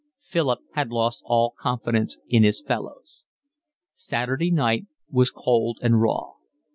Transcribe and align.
Philip 0.23 0.61
had 0.73 0.89
lost 0.89 1.21
all 1.25 1.53
confidence 1.59 2.17
in 2.27 2.41
his 2.43 2.59
fellows. 2.59 3.23
Saturday 3.93 4.49
night 4.49 4.87
was 5.11 5.29
cold 5.29 5.77
and 5.83 6.01
raw. 6.01 6.31